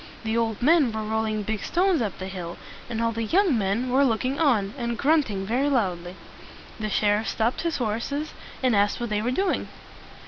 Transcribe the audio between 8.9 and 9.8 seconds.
what they were doing.